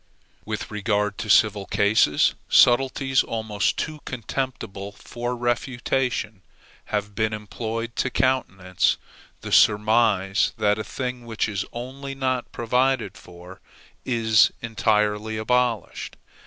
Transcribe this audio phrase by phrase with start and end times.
[0.45, 6.41] With regard to civil causes, subtleties almost too contemptible for refutation
[6.85, 8.97] have been employed to countenance
[9.41, 13.61] the surmise that a thing which is only not provided for,
[14.03, 16.15] is entirely abolished.